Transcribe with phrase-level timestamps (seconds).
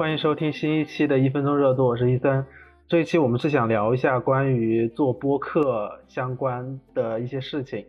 [0.00, 2.42] 欢迎收听新一期的一分钟热度，我是伊森。
[2.88, 7.84] 这一期我们是想聊一下关于做播客相关的一些事情，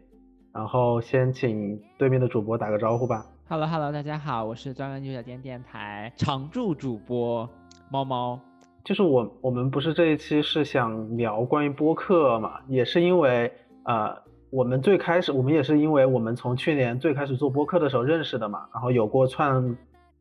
[0.54, 3.26] 然后先请对面的主播打个招呼吧。
[3.48, 7.50] Hello Hello，大家好，我是专门牛角尖电台常驻主播
[7.90, 8.38] 猫猫。
[8.84, 13.50] 就是我我们不是这一期是想聊关于播客嘛，也是因为
[13.86, 14.14] 呃
[14.50, 19.78] 我们最开始我们也是因为我们从去年最开始做播客的时候认识的嘛，然后有过串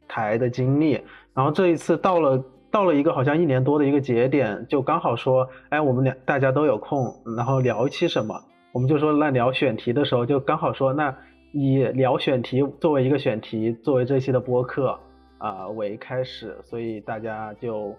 [0.06, 1.00] 台的经历，
[1.34, 2.42] 然后这一次到了。
[2.72, 11.12] 到了一个好像一年多的一个节点，就刚好说，哎，我们俩大家都有空，然后聊一期什么，我们就说那聊选题的时候，就刚好说，那
[11.52, 14.96] 以聊选题作为一个选题，作为这期的播客
[15.38, 17.92] 啊为开始，所以大家就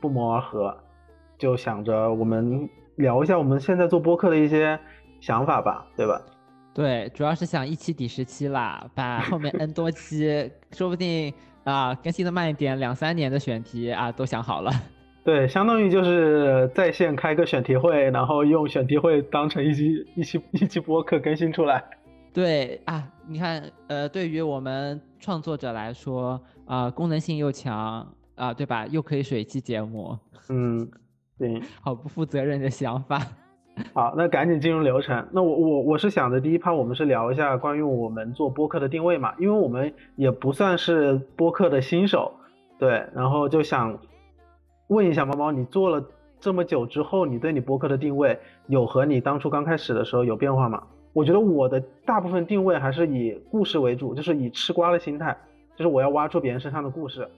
[0.00, 0.76] 不谋而合，
[1.38, 4.76] 就想着我们聊一下我们现在做播客的一些
[5.20, 6.20] 想法吧，对吧？
[6.74, 11.32] 对，主要是想一期抵十期啦，把后面 N 多期，说不定。
[11.66, 14.70] 啊，更新的慢一点，两三年的选题啊都想好了。
[15.24, 21.82] 对，相当于就是在线开个选题会，然后用选题会当成一期一期一期播客更新出来。
[22.32, 28.86] 对啊，你看，呃，对于我们创作者来说，啊，功能性又强啊，对吧？
[28.86, 30.16] 又可以水期节目。
[30.48, 30.88] 嗯，
[31.36, 33.20] 对， 好不负责任的想法。
[33.92, 35.26] 好，那赶紧进入流程。
[35.32, 42.32] 那我我我是想着第一趴我们是聊一下关于我们做播客的定位嘛，因为我们也不算是播客的新手，
[42.78, 43.98] 对，然后就想
[44.88, 46.02] 问一下猫猫，你做了
[46.40, 50.82] 这么久之后，你对你播客的定位有和你当初刚开始的时候有变化吗？
[51.12, 55.36] 我觉得我的大部分定位还是以故事为主，就是以吃瓜的心态，
[55.76, 57.28] 就是我要挖出别人身上的故事。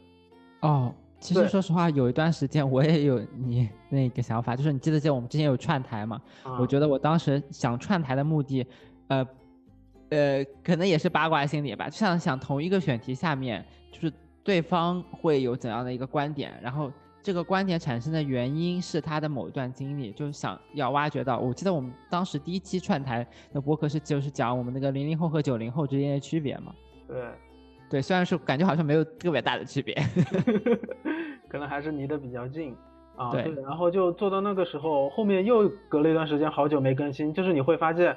[0.61, 0.95] 哦。
[1.21, 6.21] 其实说实话，有一段时间我也有你那个想法，就是你记得记得我们之前有串台嘛？
[6.61, 8.65] 我觉得我当时想串台的目的，
[9.09, 9.27] 呃，
[10.11, 14.13] 呃，可能也是八卦心理吧，就像想同一个选题下面，就是
[14.45, 16.91] 对方会有怎样的一个观点，然后
[17.21, 21.39] 这个观点产生的原因是他的某一段经历，就是想要挖掘到。
[21.39, 26.73] 我记得我们当时第一期串台的博客是就是讲我们那个零零后和九零后之间的区别嘛？
[27.09, 27.17] 对。
[27.91, 29.95] 对，虽然是感觉好像没有特别大的区别，
[31.49, 32.77] 可能还是离得比较近
[33.17, 33.33] 啊。
[33.33, 37.33] 对，然后就做到那个时候，后面又隔了一段时间，好久没更新。
[37.33, 38.15] 就是你会发现，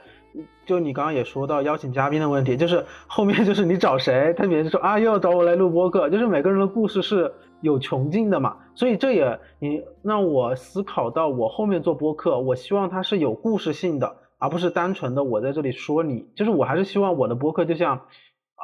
[0.65, 8.57] 就你刚刚也说到邀请嘉宾的问题，就是后面就是你找谁，他别人说啊又要找我来录播客，就是每个人的故事是有穷尽的嘛。
[8.75, 16.27] 所以这也你让我思考到，我后面做播客，我希望它是有故事性的，而不是单纯的我在这里说你。
[16.35, 18.01] 就是我还是希望我的播客就像。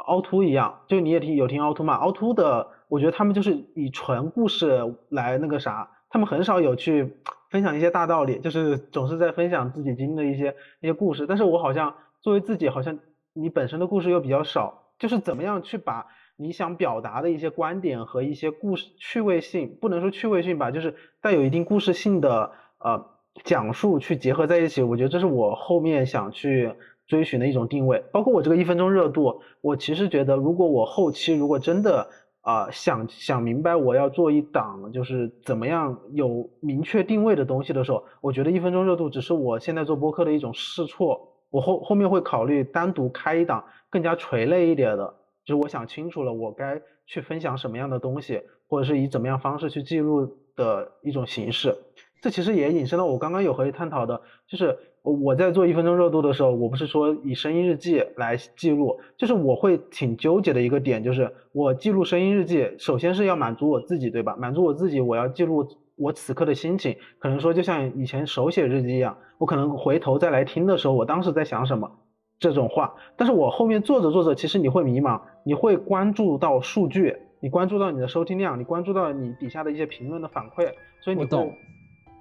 [0.05, 1.95] 凹凸一样，就你也听有听凹凸嘛？
[1.95, 7.17] 凹凸的，我觉得他们就是以纯故事来那个啥，他们很少有去
[7.49, 11.25] 分享一些大道理，就是总是在分享自己经历的一些一些故事。
[11.27, 12.99] 但是我好像作为自己，好像
[13.33, 16.05] 你本身的故事又比较少，就是怎么样去把
[16.37, 23.03] 你想表达的一些观点和一些故事趣味性，不能说趣味性吧，就是带有一定故事性的呃
[23.43, 26.73] 讲述去结合在一起，我觉得这是我后面想去。
[27.07, 32.07] 追寻的一种定位，包括我这个一分钟热度，我其实觉得，如果我后期如果真的
[32.41, 45.05] 啊想想明白我要做一档就是怎么样有明确定位的东西的时候，我觉得一分钟热度只是我现在做播客的一种试错，我后后面会考虑单独开一档更加垂类一点的，
[45.45, 50.25] 就是我想清楚了我该去分享什么样的东西，或者是以怎么样方式去记录
[50.55, 51.73] 的一种形式。
[52.21, 54.77] 这其实也引申了我刚刚有和你探讨的，就是
[55.11, 64.35] 我在做一分钟热度的时候，我不是说以声音日记来记录，就是我会挺纠结的一个点，就是我记录声音日记，首先是要满足我自己，对吧？
[64.37, 65.65] 满足我自己，我要记录
[65.95, 71.89] 我此刻的心情，可能说就像以前手写日记一样，我可能回头再来听的时候，我当时在想什么
[72.37, 81.53] 这种话，但是我后面做着做着，其实你会迷茫，你会关注到数据，你关注到你的收听量，你关注到你底下的一些评论的反馈，所以你会。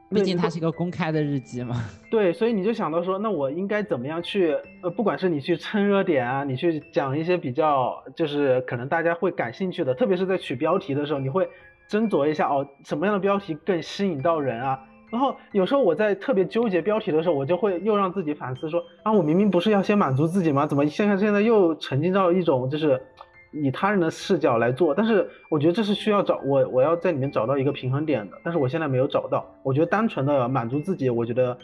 [0.09, 1.83] 毕竟它是一个公开的日记嘛。
[2.11, 11.49] 对，所以你就想到说，那我应该怎么样去，呃，不管是你去蹭热点啊，你去讲一些比较，就是可能大家会感兴趣的，特别是在取标题的时候，你会
[11.89, 14.79] 斟酌一下哦，什么样的标题更吸引到人啊？
[15.11, 20.67] 然后有时候我在特别纠结标题的时候，我就会又让自己反思说，啊，我明明不是要先满足自己吗？
[20.67, 23.01] 怎么现在现在又沉浸到一种就是。
[23.63, 29.47] 以他人的视角来做，但是我觉得这是需要找我，我要在里面找到一个平衡点的，但是我现在没有找到。
[29.63, 31.57] 我觉得单纯的满足自己，我觉得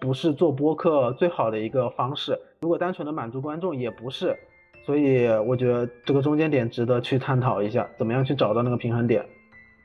[0.00, 2.38] 不是做播客最好的一个方式。
[2.60, 4.36] 如果单纯的满足观众，也不是。
[4.84, 9.24] 所以我觉得这个中间点值得去探讨一下，怎么样去找到那个平衡点。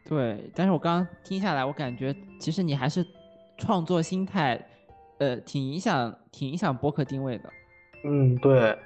[0.07, 3.05] 对，但是我刚刚听下来，我感觉其实你还是
[3.57, 4.59] 创作心态，
[5.17, 7.49] 呃，挺影响，挺影响播客定位的。
[8.05, 8.77] 嗯，对。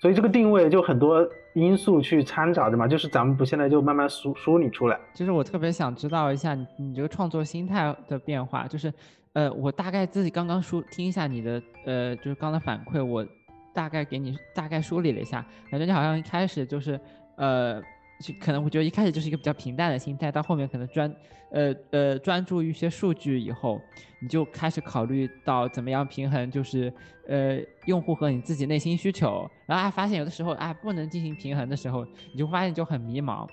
[0.00, 4.98] 所以这个定位就很多因素去掺杂的嘛，就是咱们不现在就慢慢梳梳理出来。
[5.14, 8.92] 就是我特别想知道一下你你这个创作心态的变化，就是
[9.32, 13.26] 呃，我大概自己刚刚梳听一下你的呃，就是刚才反馈，我
[13.74, 17.00] 大概给你大概梳理了一下，感觉你好像一开始就是
[17.36, 17.82] 呃。
[18.18, 21.14] 就可能我觉得一开始就是一个比较平淡的心态，到后面可能专，
[21.50, 23.80] 呃呃专注于一些数据以后，
[24.20, 26.90] 你就开始考虑到怎么样平衡，就是
[27.28, 33.46] 呃用户和你自己内心需求，然后还发现有的时候哎不能进行平衡的时候，你就发现就很迷茫。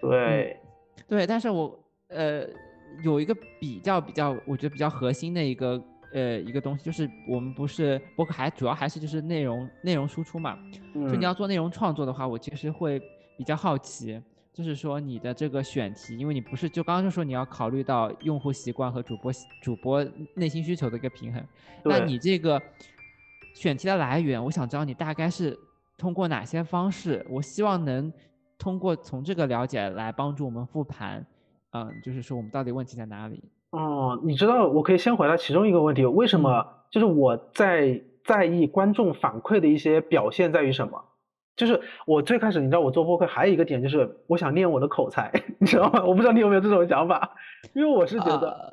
[0.00, 0.60] 对，
[1.06, 1.78] 对，但是我
[2.08, 2.44] 呃
[3.04, 5.80] 有一个比较比较我觉得比较核心的一个
[6.12, 10.58] 呃一个东西，就是我们不是博客还主要还是就是内容内容输出嘛，
[10.92, 13.00] 就你要做内容创作的话，我其实会。
[13.38, 14.20] 比较好奇，
[14.52, 19.32] 就是说你的这个选题，因为你不是就刚刚就说你要考虑到用户习惯和主播
[19.62, 20.04] 主播
[20.34, 21.42] 内心需求的一个平衡，
[21.84, 22.60] 那你这个
[23.54, 25.56] 选题的来源，我想知道你大概是
[25.96, 27.24] 通过哪些方式？
[27.30, 28.12] 我希望能
[28.58, 31.24] 通过从这个了解来帮助我们复盘，
[31.70, 33.40] 嗯，就是说我们到底问题在哪里？
[33.70, 41.04] 哦，你知道，我可以先回答其中一个问题，为什么就是我在在意观众反馈的一些表现在于什么？
[41.58, 46.04] 就是我最开始，你知道我做播客还有一个点，就是我想练我的口才， 你知道吗？
[46.06, 47.32] 我不知道你有没有这种想法，
[47.74, 48.72] 因为我是觉得，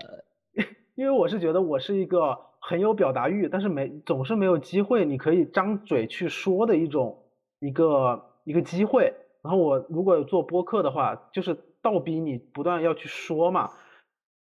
[0.94, 7.18] 因为我是觉得我是一个很有表达欲，但是没总是没有机会，你可以张嘴去说的一种
[7.60, 9.12] 一个一个机会。
[9.42, 13.72] 然后我如果做播客的话，就是倒逼你不断要去说嘛。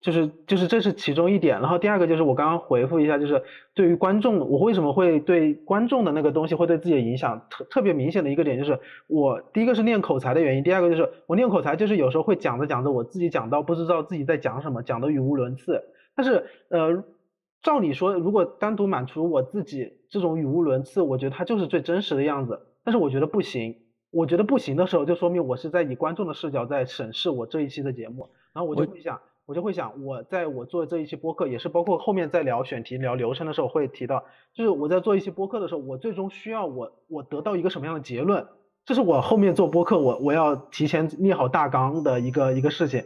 [0.02, 3.40] 就是就是这是其中一点，然后第二个就是我刚刚回复一下，就是
[3.72, 15.80] 对于观众，我为什么会对观众的那个东西会对自己的影响特特别明显的一个点，就是我第一个是练口才的原因，第二个就是我练口才就是有时候会讲着讲着我自己讲到不知道自己在讲什么，讲的语无伦次。
[16.16, 17.04] 但是呃，
[17.62, 22.60] 照理说如果单独满足我自己这种语无伦次，我觉得它就是最真实的样子。
[22.82, 23.76] 但是我觉得不行，
[24.10, 29.20] 我觉得不行的时候，就说明我是在以观众的视角在审视我这一期的节目，然后我就会想。
[29.52, 38.46] 我就会想，我在我做这一期播客，也是包括后面在聊选题、聊流程的时候会提到，就是我在做一期播客的时候，我最终需要我我得到一个什么样的结论，
[38.86, 43.04] 这是我后面做播客我我要提前列好大纲的一个一个事情。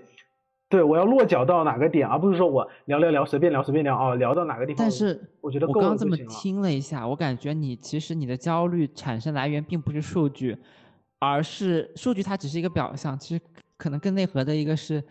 [0.68, 4.78] 对我要落脚到哪个点，而不是说我聊聊聊随便聊随便聊啊，聊到哪个地方。
[4.78, 10.56] 但是我觉得我刚这么听了一下，我感觉你其实你的焦虑产生来源并不是数据，
[11.18, 13.42] 而是数据它只是一个表象，其实
[13.76, 15.02] 可能更内核的一个是。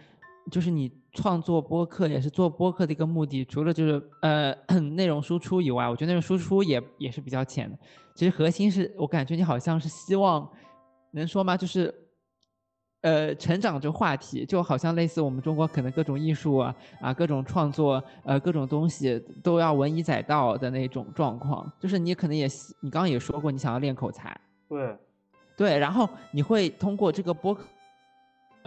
[0.51, 4.53] 就是你创作播客也是做播客的一个目的，除了就是呃
[4.95, 7.77] 内容输出以外，我觉得内容输出也也是比较浅的。
[8.13, 10.47] 其实核心是我感觉你好像是希望
[11.11, 11.57] 能说吗？
[11.57, 11.93] 就是
[13.01, 21.71] 呃成长这话题，就好像类似我们中国可能各种艺术啊啊各种创作呃各种东西都要文以载道的那种状况。
[21.79, 22.47] 就是你可能也
[22.81, 24.39] 你刚刚也说过你想要练口才，
[24.69, 24.97] 对
[25.57, 27.65] 对，然后你会通过这个播客。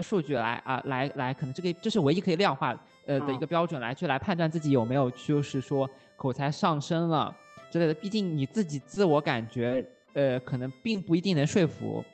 [0.03, 7.35] 数据来啊，来来，可能这个这是唯一可以量化呃的一个标准，来去来判断自己有没有就是说口才上升了
[7.71, 7.95] 之类的。
[7.95, 9.85] 毕竟你自己自我感觉
[10.15, 12.05] 呃，可能并不一定能说服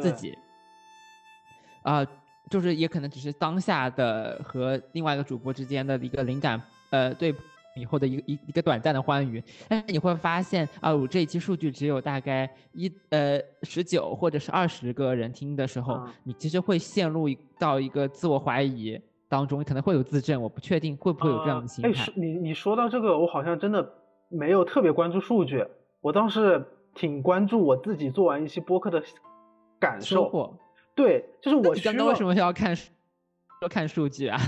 [0.00, 0.36] 自己
[1.82, 2.06] 啊，
[2.48, 7.34] 就是也可能只是当下的和另外一个主播之间的一个灵感呃对。
[7.74, 21.90] 以后的一个一一个短暂的欢愉，但是你会发现啊，我这一期数据只有大概一呃十九或者是二十个人听的时候，你其实会陷入到一个自我怀疑当中，你可能会有自证，我不确定会不会有这样的心态。
[21.90, 23.92] 哎，你你说到这个，我好像真的
[24.28, 25.64] 没有特别关注数据，
[26.00, 29.02] 我倒是挺关注我自己做完一期播客的
[29.78, 30.58] 感受。
[30.94, 31.74] 对，就是我。
[31.82, 32.76] 刚刚为什么要看
[33.62, 34.38] 要看数据啊？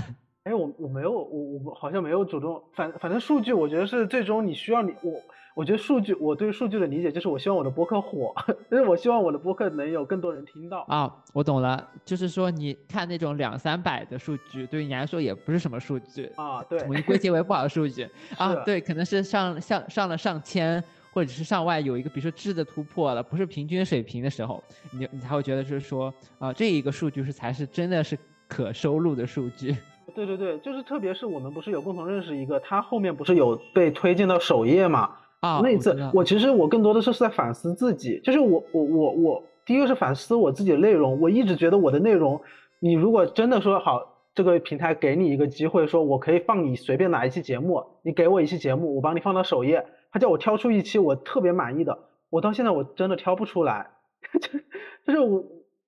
[0.45, 5.19] 哎，我我没有，我我好像没有主动，反反正数据，我觉得是最终你需要你我，
[5.55, 8.31] 我觉得数据，我对数据的理解就是我希望我的播客火，
[8.69, 28.15] 就是我希望我的播客能有更多人听到啊，我懂了，就是说你看那种两三百的数据，对于你来说也不是什么数据啊，对，统一归结为不好的数据 啊，对，可能是上上上了上千或者是上万有一个比如说质的突破了，不是平均水平的时候，你你才会觉得就是说啊，这一个数据是才是真的是
[28.47, 29.75] 可收录的数据。
[30.13, 35.09] 对对对，就是特别是我们不是有共同认识一个，他后面不是有被推荐到首页嘛？
[35.41, 42.41] 啊，那一次我其实我更多的是是在反思自己，就是我我我我第一个是反思我自己的内容，我一直觉得我的内容，
[42.79, 44.01] 你如果真的说好，
[44.33, 51.97] 这个平台给你一个机会，说我可以放你随便哪一期节目，你给我一期节目，我帮你放到首页，他叫我挑出一期我特别满意的，
[52.29, 53.87] 我到现在我真的挑不出来，
[54.39, 54.49] 就
[55.05, 55.43] 就是我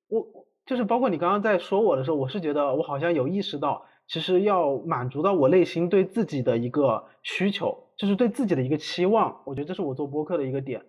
[0.10, 0.28] 我
[0.66, 3.86] 就是包括你刚刚在说我的时候，我是觉得我好像有意识到。
[4.08, 9.42] 其实要满足到我内心对自己的一个需求，就是对自己的一个期望。
[9.46, 10.82] 我觉得这是我做播客的一个点。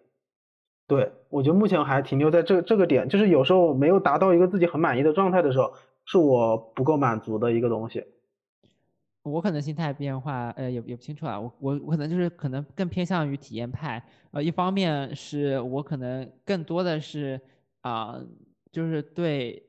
[0.87, 5.75] 对，我觉得目前还停留在这这个点，就是有时候没有达到一个自己很满意的状态的时候，
[6.07, 8.05] 是我不够满足的一个东西。
[9.25, 11.39] 我可能心态变化，呃，也也不清楚啊。
[11.39, 14.03] 我我我可能就是可能更偏向于体验派。
[14.31, 17.39] 呃，一方面是我可能更多的是
[17.83, 18.19] 啊，
[18.73, 19.63] 就是对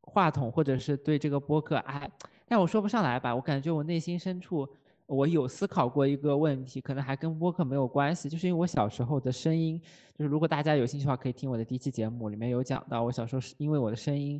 [0.00, 2.10] 话筒或者是对这个播客，哎，
[2.52, 3.34] 但我说不上来吧。
[3.34, 4.68] 我感觉我内心深处，
[5.06, 9.80] 我有思考过一个问题，可能还跟播客没有关系，就是因为我小时候的声音，
[10.14, 14.38] 就是如果大家有兴趣的话，可以听我的第一期节目，里面有讲到我小时候是因为我的声音。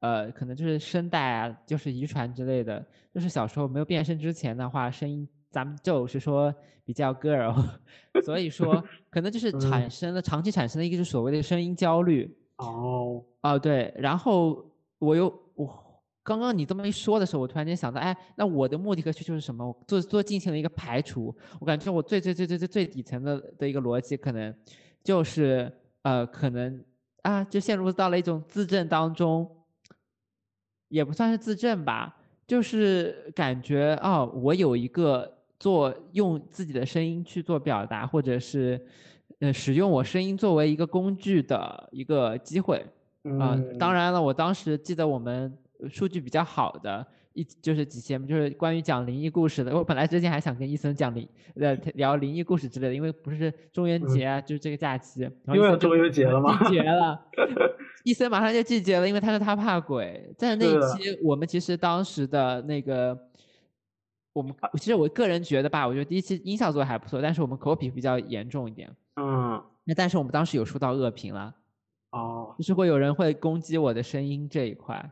[0.00, 2.84] 呃，可能就是声带啊，就是遗传之类的。
[3.14, 6.54] 就是小时候没有变声之前的话，声音咱们就是说
[6.84, 7.56] 比较 girl，
[8.22, 12.30] 所以说 可能就是产生了长期产生的一个就是所谓的声音焦虑。
[12.58, 14.62] 哦，哦对，然后
[14.98, 15.66] 我又我
[16.24, 19.64] 刚刚你这么一说的时候，我突然间想到，哎，那我的目的和需求是什么？
[19.64, 21.32] 我做做进行了一个排除。
[21.60, 24.52] 我感觉我最最最最最最底层的的一个逻辑，可能
[25.04, 25.70] 就是
[26.02, 26.82] 呃，可能
[27.22, 29.48] 啊，就陷入到了一种自证当中。
[30.88, 32.14] 也不算是自证吧，
[32.46, 38.80] 就是感觉哦，我有一个做用自己的声音去做表达，或者是，
[39.40, 42.86] 呃，使用我声音作为一个工具的一个机会。
[43.24, 45.52] 嗯，当然了，我当时记得我们
[45.88, 47.06] 数据比较好的。
[47.34, 49.76] 一就是几期，就是关于讲灵异故事的。
[49.76, 55.28] 我本来之前还想跟伊森讲灵，呃，聊灵异故事之类的，因为不是中元节啊，就是这个假期。
[55.48, 56.56] 因为中元节了吗？
[56.68, 57.20] 季节了，
[58.04, 60.32] 伊森马上就季节了，因为他说他怕鬼。
[60.38, 63.18] 在那一期，我们其实当时的那个，
[64.32, 68.88] 我们其实我个人觉得吧，我觉得第一期音效做的还不错，但是我们口癖比较严重一点。
[69.16, 69.60] 嗯。
[69.82, 71.52] 那但是我们当时有收到恶评了。
[72.12, 72.54] 哦。
[72.56, 75.10] 就是会有人会攻击我的声音这一块。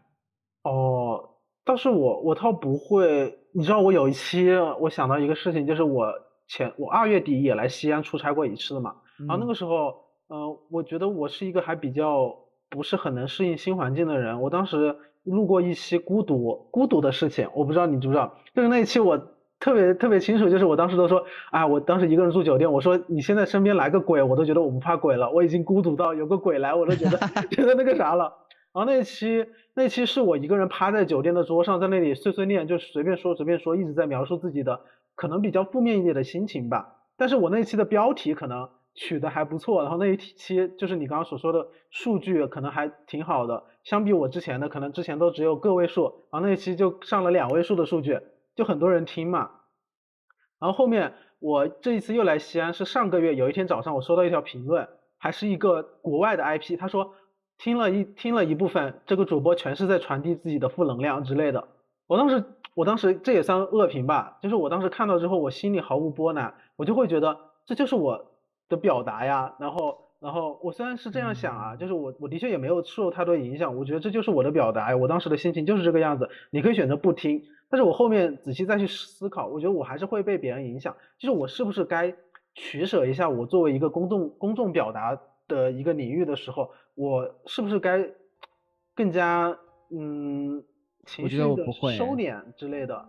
[1.63, 1.67] 哦。
[1.67, 4.51] 倒是我我倒不会，你知道我有一期
[4.81, 6.13] 我想到一个事情，就是我
[6.49, 8.95] 前我二月底也来西安出差过一次嘛，
[9.29, 9.95] 然后那个时候，
[10.29, 12.35] 呃，我觉得我是一个还比较
[12.69, 19.17] 不是很能适应新环境的人，我当时录过一期孤独孤独的事情，我不知道你知不知道，就是那一期我
[19.61, 27.19] 特别特别清楚，就是我当时都说，啊，我当时一个人住酒店，我说你现在身边来个鬼，我都觉得我不怕鬼了，我已经孤独到有个鬼来我都觉得
[27.53, 28.33] 觉得那个啥了。
[28.75, 34.81] 然后那期那期是我一个人趴在酒店的桌上，在那里碎碎念，就随便说随便说，一直在描述自己的
[35.15, 36.97] 可能比较负面一点的心情吧。
[37.19, 48.19] 但是我那期的标题可能取的还不错，然后那一期就是你刚刚所说的数据可能还挺好的，相比我之前的可能之前都只有个位数，然后那一期就上了两位数的数据，
[48.57, 49.51] 就很多人听嘛。
[50.59, 54.89] 然后后面我这一次又来西安，是上个月有一天早上我收到一条评论，
[55.19, 57.15] 还是一个国外的 IP，他说。
[57.63, 61.69] 听了一听了一部分，这个主播全是在传递自己的负能量之类的。
[62.09, 68.33] 我当时我当时这也算恶评吧，就是我当时看到之后，我心里毫无波澜，我就会觉得这就是我
[68.69, 69.55] 的表达呀。
[69.61, 74.97] 然后然后我虽然是这样想啊，就是我我的确也没有受太多影响，我觉得这就是我的表达呀。
[74.97, 82.13] 我当时的心情就是这个样子，你可以选择不听，但是我后面仔细再去思考，我觉得我还是会被别人影响，就是我是不是该
[82.55, 85.17] 取舍一下我作为一个公众公众表达
[85.47, 86.73] 的一个领域的时候。
[86.95, 87.99] 我是不是该
[88.95, 89.57] 更加
[89.91, 90.63] 嗯
[91.07, 93.09] 情绪的收敛之类的？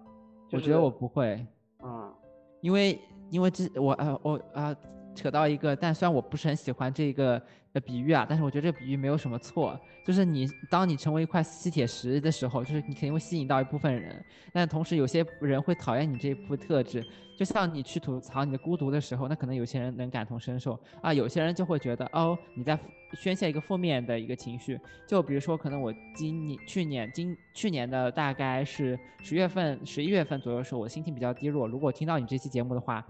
[0.51, 1.45] 我觉得我不会，
[1.83, 2.13] 嗯，
[2.61, 2.99] 因为
[3.29, 4.75] 因为这我啊我啊
[5.15, 7.41] 扯到一个，但虽然我不是很喜欢这个。
[7.73, 17.03] 的比喻啊，但是我觉得这个比喻没有什么错，就是你当你成为一块吸铁石的时候，就是你肯定会吸引到一部分人，但同时有些人会讨厌你这一部分特质，
[17.35, 20.79] 就像你去吐槽你的孤独的时候，那可能有些人能感同身受。
[21.01, 22.77] 啊，有些人就会觉得哦你在
[23.13, 33.03] 宣泄一个负面的一个情绪，就比如说可能我今年去年今去年的大概是十月份十一月份左右的时候，我心情比较低落，如果听到你这期节目的话。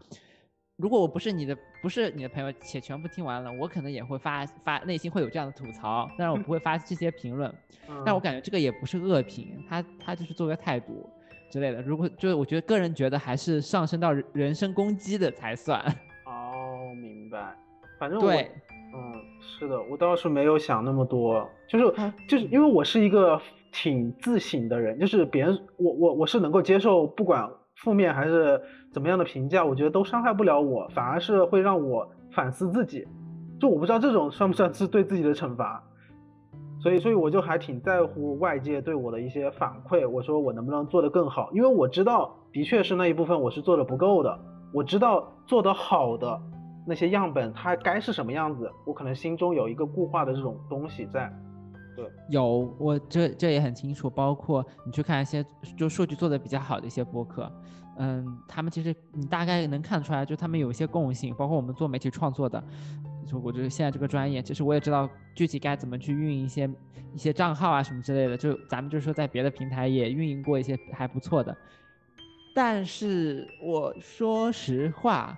[0.77, 7.53] 如果我不是你的，不是你的朋友，且全部听完了，我可能也会发发，内心会有这样的吐槽，但是我不会发这些评论。
[8.03, 11.08] 但我感觉这个也不是恶评，他他就是做个态度
[11.51, 11.82] 之类的。
[11.84, 15.80] 如果就是我觉得个人觉得还是上升到人身攻击的才算。
[16.25, 17.56] 哦，明白。
[18.00, 18.50] 反正对，
[18.96, 23.39] 嗯，是的，我倒是没有想那么多，就是就是因为我是一个
[23.72, 27.48] 挺自省的人，就是别人我我我是能够接受不管。
[27.84, 28.62] 负面还是
[28.94, 33.06] 怎么样的评价，我觉得都伤害不了我，反而是会让我反思自己。
[33.60, 35.84] 就我不知道这种算不算是对自己的惩罚，
[36.82, 40.08] 所以所以我就还挺在乎外界对我的一些反馈。
[40.08, 44.40] 我说我能不能做得更好，因为我知道的确是那一部分我是做的不够的。
[44.74, 46.40] 我知道做得好的
[46.88, 51.32] 那些样本它该是什么样子，我可能心中有一个固化的这种东西在。
[51.95, 55.45] 对，有我这这也很清楚，包括你去看一些
[55.77, 57.51] 就数据做的比较好的一些播客，
[57.97, 62.63] 嗯，他们其实你大概能看出来，就他们有一些共性，包括我们做媒体创作的，
[63.27, 66.69] 就我这现在这个专业，其实我也知道具体该怎么去运营一些
[67.13, 68.35] 一些账号啊什么之类的。
[68.35, 71.55] 就咱们就是说在别的平台也运营过一些还不错的。
[72.55, 75.38] 但是我说实话，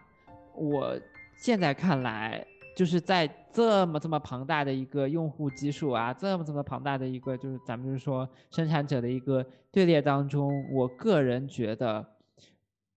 [0.54, 0.98] 我
[1.38, 2.46] 现在看来，
[2.76, 12.06] 就是在这么这么庞大的一个用户基数啊，这么这么庞大的一个就是咱们就是说生产者的一个队列当中，我个人觉得，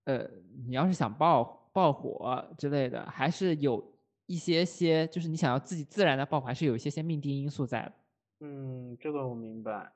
[0.06, 0.28] 呃，
[0.66, 3.92] 你要是想爆爆火之类的，还是有
[4.26, 7.92] 一些些，就是你想要自己自然的爆火，还是有一些些命定因素在的。
[8.40, 9.92] 嗯，这个我明白。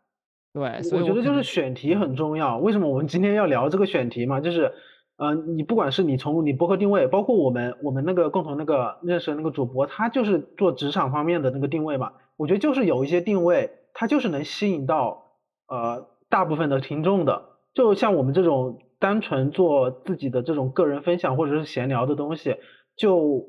[0.53, 2.59] 对，所以我觉得就是选题很重要。
[2.59, 4.41] 为什么我们今天要聊这个选题嘛？
[4.41, 4.73] 就是，
[5.23, 12.13] 呃，你不管是你从你博客定位，包括我们我们那个共同那个认识的那个主播，他就是做职场方面的那个定位嘛。
[12.37, 15.37] 我觉得就是有一些定位，它就是能吸引到
[15.69, 17.51] 呃大部分的听众的。
[17.73, 22.57] 就像我们这种单纯做自己的这种个人分享或者是闲聊的东西，
[22.97, 23.49] 就。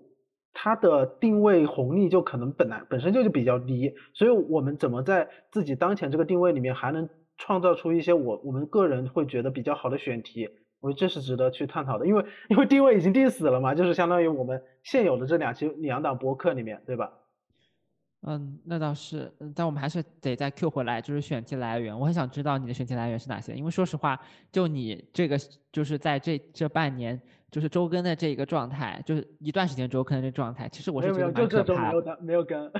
[0.55, 10.47] 它的定位红利就可能本来本身就是比较低，所以我们怎么在自己当前这个定位里面还能创造出一些我我们个人会觉得比较好的选题，
[10.83, 17.11] 我觉得这是值得去探讨的，因为因为定位已经定死了嘛，就是相当于我们现有的这两期两档博客里面，对吧？
[18.27, 24.19] 嗯，那倒是，但我们还是得再 Q 回来，就是选题来源，我很想知道你的选题来源是哪些，因为说实话，
[24.51, 25.37] 就你这个
[25.71, 27.19] 就是在这这半年。
[27.53, 31.91] 就是周更的这一个状态，就是一段时间周更的这状态，其实我是觉得蛮可怕。
[31.91, 32.71] 没有没有没有更。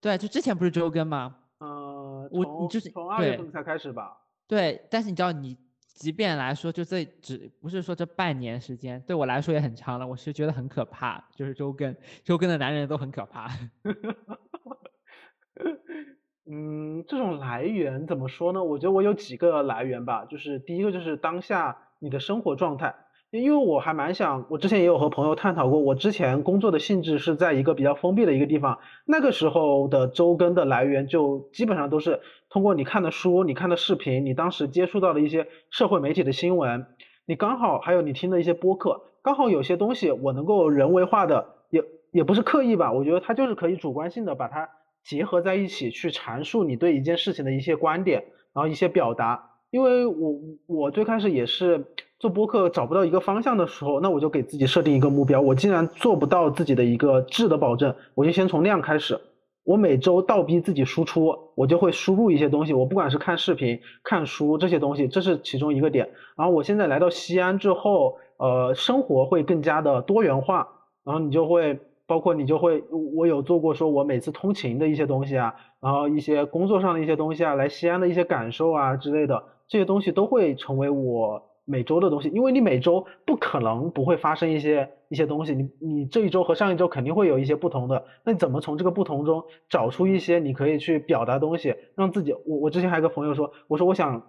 [0.00, 1.36] 对，就之前不是周更吗？
[1.60, 4.16] 呃，我你就是从二月份才开始吧。
[4.48, 5.56] 对，但是你知道，你
[5.98, 10.06] 即便来说，就这只不是说这半年时间，对我来说也很长了。
[10.06, 13.50] 我是觉得很可怕，就是周更，周更的男人都很可怕。
[16.48, 18.62] 嗯，这种来源怎么说呢？
[18.62, 22.94] 我觉得我有几个来源吧，就是第一个就是当下你的生活状态。
[23.30, 32.20] 因为我还蛮想，我之前也有和朋友探讨过，我之前工作的性质是在一个比较封闭的一个地方，那个时候的周更的来源就基本上都是
[32.50, 36.86] 通过你看的书、你看的视频、你当时接触到的一些社会媒体的新闻，
[37.26, 44.68] 你刚好还有你听的一些播客，刚好有些东西我能够人为化的，也也不是刻意吧，我觉得它就是可以主观性的把它
[45.04, 50.34] 结合在一起去阐述你对一件事情的一些观点，然后一些表达，因为我
[50.66, 51.84] 我最开始也是。
[52.20, 55.40] 做播客找不到一个方向的时候，那我就给自己设定一个目标。
[55.40, 59.20] 我既然做不到自己的一个质的保证，我就先从量开始。
[59.68, 62.72] 我每周倒逼自己输出，我就会输入一些东西。
[62.72, 66.08] 我不管是看视频、看书这些东西，这是其中一个点。
[66.38, 70.66] 然后我现在来到西安之后，呃，生活会更加的多元化。
[71.04, 72.82] 然后你就会包括你就会，
[73.14, 81.42] 我有做过说我每次通勤的一些东西啊，然后一些工作上的一些东西啊，来西安的一些感受啊之类的，这些东西都会成为我。
[81.70, 94.22] 每周的东西，因为你每周不可能不会发生一些一些东西，你你这一周和上一周肯定会有一些不同的，那你怎么从这个不同中找出一些你可以去表达东西，让自己，我我之前还有个朋友说，我说我想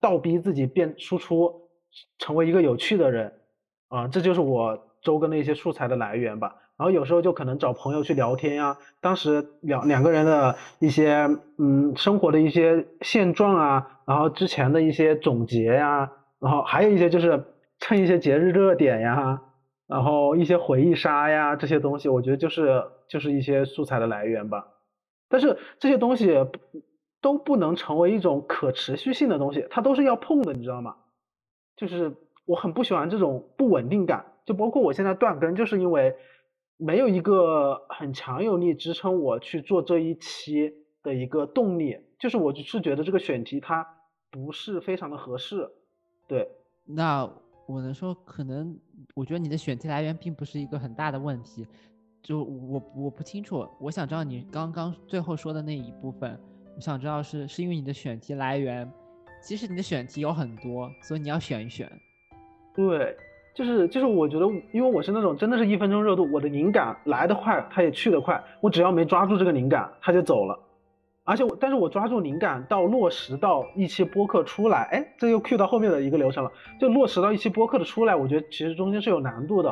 [0.00, 1.68] 倒逼自己变输出，
[2.18, 3.34] 成为一个有趣的人，
[3.88, 6.56] 啊，这就是我周更的一些素材的来源吧。
[6.78, 16.12] 然后有时候就可能找朋友去聊天呀，当时两两个人的一些嗯生活的一些现状啊，然后之前的一些总结呀。
[16.40, 17.44] 然后还有一些就是
[17.78, 19.42] 蹭一些节日热点呀，
[19.86, 24.68] 然后一些回忆杀呀这些东西，我觉得就是就是一些素材的来源吧。
[25.28, 26.34] 但是这些东西
[27.20, 30.96] 都不能成为一种可持续性的东西，它都是要碰的，你知道吗？
[31.76, 36.14] 就是我很不喜欢这种不稳定感，就包括我现在断更，就是因为
[36.76, 40.72] 没有一个很强有力支撑我去做这一期
[41.02, 43.86] 的一个动力，就是我是觉得这个选题它
[44.30, 45.68] 不是非常的合适。
[46.28, 46.46] 对，
[46.84, 47.28] 那
[47.66, 48.78] 我能说，可能
[49.14, 51.66] 我觉得你的选题来源并不是一个很大的问题，
[52.22, 56.38] 就我我不清楚，我想知道你刚刚最后说的那一部分，
[56.76, 58.90] 我想知道是是因为你的选题来源，
[59.42, 61.90] 其实你的选题有很多，所以你要选一选。
[62.74, 63.16] 对，
[63.54, 70.58] 就是就是我觉得，因为我是那种真的是一分钟热度，我的灵感来得快，它也去得快，我只要没抓住这个灵感，它就走了。
[71.28, 79.68] 而且我，但是我抓住灵感到落实到一期播客出来，哎，这又 Q 到后面的一个流程了，就落实到一期播客的出来，我觉得其实中间是有难度的。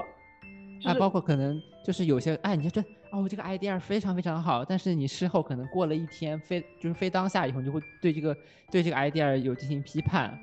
[0.85, 8.37] 啊，包括可能就是有些，哎，你就这，哦，这个 idea 非常非常好，但是你事后可能过了一天，非就是非当下以后，你就会对这个
[8.71, 10.39] 对这个 idea 有进行批判。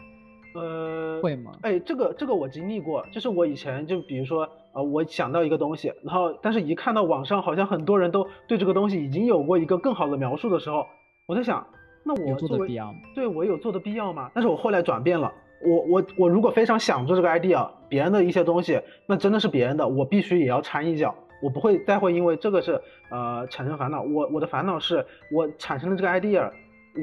[0.56, 1.52] 呃，会吗？
[1.62, 10.88] 哎，这个这个我经历过，就是我以前就比如说，呃，我想到一个东西，然后但是一看到网上好像很多人都对这个东西已经有过一个更好的描述的时候。
[11.26, 11.66] 我在想，
[12.04, 12.68] 那我作为
[13.16, 14.30] 对我有做的必要吗？
[14.34, 15.32] 但是我后来转变了，
[15.66, 24.02] 我我我如果非常想做这个 idea，别人的一些东西，那真的是别人的，我必须也要掺一脚，我不会再会因为这个是呃产生烦恼。
[24.02, 26.52] 我我的烦恼是我产生了这个 idea，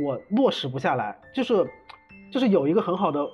[0.05, 1.67] 我落实不下来，就是
[2.31, 3.27] 就是有一个很好的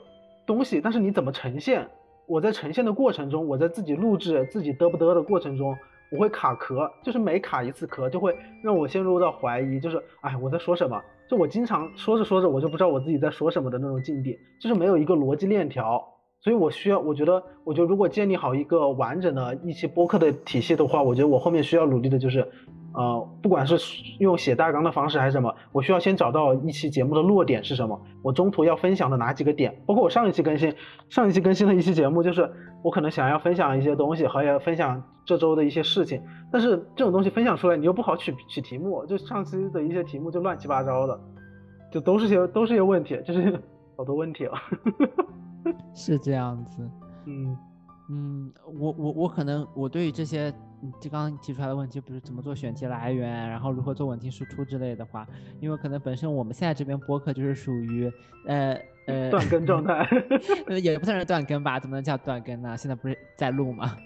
[0.46, 1.84] 东西，但是你怎么呈现？
[2.28, 5.76] 我在呈现的过程中，我在自己录制自己嘚不嘚的过程中，
[6.10, 11.00] 我会卡壳，就是每卡一次壳，就会让我陷入到怀疑，就是哎我在说什么？
[11.28, 16.02] 就我经常说着说着，我就不知道我自己在说什么的那种境地，就是没有一个逻辑链条。
[16.38, 22.46] 所以，我需要，我觉得，我觉得，如果建立好一个完整的一期播客的体系的话，我觉得我后面需要努力的就是，
[22.96, 23.76] 呃，不管是
[24.20, 30.74] 用写大纲的方式还是什么，我需要先找到一期节目的落点是什么，我中途要分享的哪几个点，包括我上一期更新，
[31.10, 32.50] 上一期更新的一期节目，就是
[32.82, 41.20] 我可能想要分享一些东西，和要分享这周的一些事情，但是这种东西分享出来，你又不好取取题目，就上期的一些题目就乱七八糟的，
[41.92, 43.62] 就都是些都是些问题，就是
[43.94, 44.58] 好多问题啊。
[45.94, 46.90] 是这样子，
[47.26, 47.54] 嗯
[48.08, 50.52] 嗯，我我我可能我对于这些
[51.00, 55.26] 就刚刚提出来的问题，不是怎么做选题来源，然后如何做稳定输出之类的话，
[55.60, 58.08] 因为可能本身我们现在这边播客就是属于
[58.46, 60.08] 呃呃断更状态，
[60.82, 62.76] 也不算是断更吧，怎么能叫断更呢？
[62.76, 63.96] 现在不是在录吗？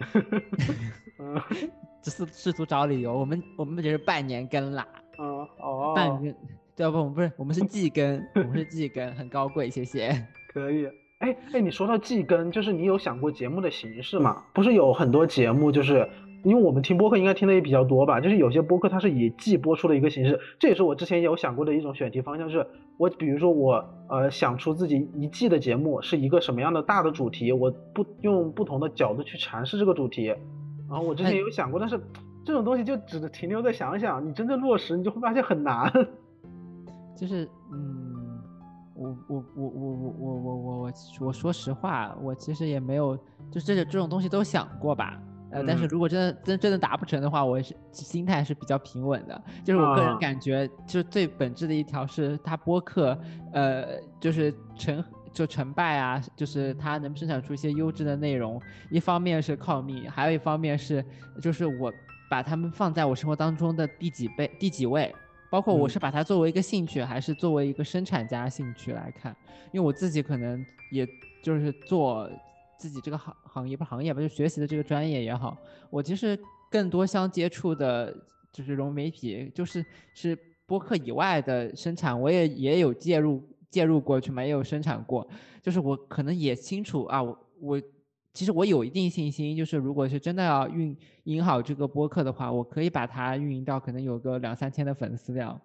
[2.00, 4.86] 只是试图找理由，我们我们就是半年更啦，
[5.18, 6.34] 嗯哦，半更，
[6.74, 6.96] 对不？
[6.96, 10.88] 我们不是我们是季更，我们是季更，很高贵，谢谢，可以。
[11.20, 14.42] 哎哎，你说到季更，就是你有想过节目的形式吗？
[14.54, 16.08] 不是有很多节目，就是
[16.44, 30.28] 因为我们听播客应该听的也比较多吧，就是有些播客它是以季播出的一个形式，这也是我之前有想过的一种选题方向，是我比如说我呃想出自己一季的节目是一个什么样的大的主题，我不用不同的角度去阐释这个主题，
[30.88, 32.00] 然后我之前有想过，但是
[32.46, 35.92] 这种东西就只停留在想想，你真正落实，你就会发现很难。
[37.14, 37.99] 就是嗯。
[39.28, 43.16] 我我我我我我我我我说实话，我其实也没有，
[43.50, 45.20] 就这些这种东西都想过吧，
[45.50, 53.18] 呃，但是如果真的真真的达不成的话，我是心态是比较平稳的，就是我个人感觉，就最本质的一条是它播客，
[53.52, 61.04] 呃，就是成就成败啊，就是它能生产出一些优质的内容，一方面是靠命，还有一方面是
[61.40, 61.92] 就是我
[62.30, 65.14] 把他们放在我生活当中的第几倍第几位。
[65.50, 69.36] 包括我是把它作为一个兴趣，还是作为一个生产家兴趣来看？
[69.72, 71.06] 因为我自己可能也
[71.42, 72.30] 就是做
[72.78, 75.56] 自己这个行行业不行业吧，就学习的这个专业也好，
[75.90, 76.38] 我其实
[76.70, 78.16] 更多相接触的
[78.52, 79.84] 就是融媒体，就是
[80.14, 85.28] 是播客以外的生产，我也也有介入介入过去嘛，也有生产过，
[85.60, 87.82] 就是我可能也清楚啊，我我。
[88.32, 95.60] 其实我有一定信心，就是如果是真的要运营好这个播客的话，我可以把它运营到可能有个两三千的粉丝量。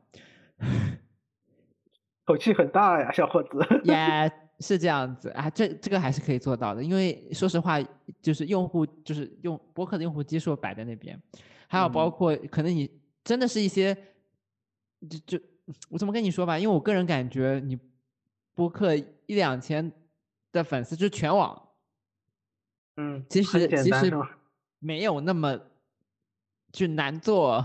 [2.25, 3.59] 口气很大呀，小伙子。
[3.83, 7.79] 也是这样子啊，这这个还是可以做到的，因为说实话，
[8.19, 11.21] 就是用户就是用播客的用户基数摆在那边，
[11.67, 12.89] 还有包括可能你
[13.23, 13.95] 真的是一些，
[15.07, 15.45] 就就
[15.89, 17.77] 我怎么跟你说吧，因为我个人感觉你
[18.55, 19.91] 播客一两千
[20.51, 21.61] 的粉丝就全网。
[22.97, 24.11] 嗯，其实其实
[24.79, 25.59] 没有那么
[26.71, 27.63] 就难做。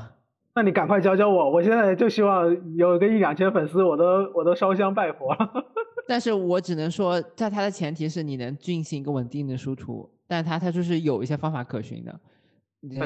[0.54, 5.64] 那你赶快教教我，我现在就希望有个一两千粉丝，我都我都烧香拜佛了。
[6.08, 12.20] 但是我只能说，在它的前提是你能进行一个稳定的输出，但它它就是有一些方法可循的。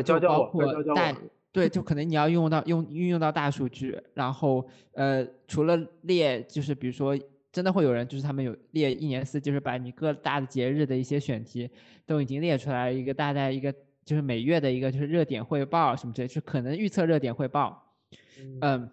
[0.03, 1.15] 教教我，大
[1.53, 7.15] 对，就 可能你要用到用运用到大数据，然后呃，除了列，就是比如说。
[7.55, 11.71] 真的会有人，就是他们有列一年四季，就是把你各大的节日的一些选题
[12.05, 13.73] 都已经列出来，一个大概一个
[14.05, 17.95] 就是每月的一个就是热点汇报什么之类，就可能预测热点汇报，
[18.61, 18.90] 嗯，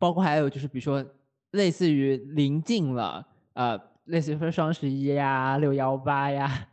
[0.00, 1.06] 包括还有就是比如说
[1.52, 6.68] 类似于临近了，呃，类似于说双十一呀、六幺八呀，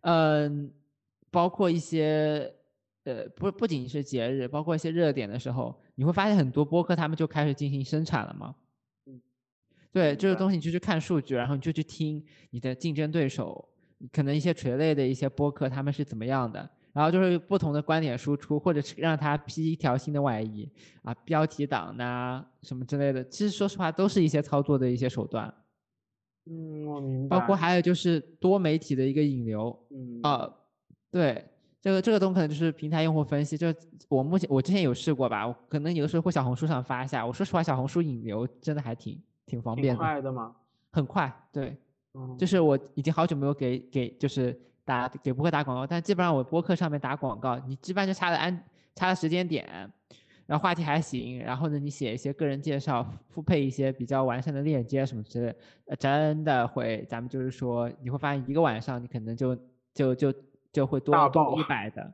[0.00, 0.72] 嗯，
[1.30, 2.50] 包括一些
[3.04, 8.54] 呃不不仅是节日，包括一些热点的时候，你会发现很多播客他们就开始进行生产了嘛。
[9.98, 13.68] 对这个东西，你就去看数据，然后你就去听你的竞争对手，
[14.12, 20.70] 可能一些垂类的一些播客他们是怎么样的，然后就是不同的观点输出，或者是让他披一条新的外衣
[21.02, 23.24] 啊，标题党呐什么之类的。
[23.24, 25.52] 其实说实话，都是一些操作的一些手段。
[26.46, 27.36] 嗯，我明白。
[27.36, 29.76] 包括还有就是多媒体的一个引流。
[29.90, 30.20] 嗯。
[30.22, 30.48] 啊，
[31.10, 31.44] 对，
[31.80, 33.58] 这个这个东可能就是平台用户分析。
[33.58, 33.74] 就
[34.08, 37.26] 我目前我之前有试过吧，我可能有的时候会小红书上发一下。
[37.26, 39.20] 我说实话，小红书引流真的还挺。
[39.48, 40.54] 挺方便的，快的吗？
[40.92, 41.76] 很快，对，
[42.38, 49.66] 就是我已经好久没有给给就是打给播客打广告，但基本上我播客上面打广告，你基本上就差了安差的时间点，
[50.46, 55.56] 然后话题还行，然后呢你写一些个人介绍，复配一些比较完善的链接什么之类，
[55.86, 59.56] 呃，真的会，咱们就是说你会发现一个晚上你可能就
[59.94, 60.34] 就就
[60.72, 62.12] 就会多多一百的，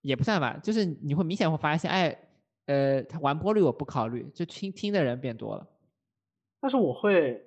[0.00, 2.18] 也不算吧，就是你会明显会发现，哎，
[2.66, 5.66] 呃，他完播率我不考虑，就听听的人变多了。
[6.60, 7.42] 但是我会，